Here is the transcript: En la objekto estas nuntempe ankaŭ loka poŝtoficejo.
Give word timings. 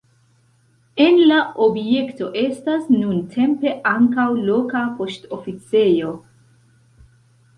En 1.03 1.19
la 1.31 1.35
objekto 1.65 2.29
estas 2.43 2.87
nuntempe 2.95 3.75
ankaŭ 3.91 4.25
loka 4.47 4.81
poŝtoficejo. 5.01 6.15